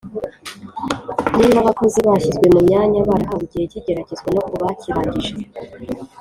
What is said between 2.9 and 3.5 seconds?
barahawe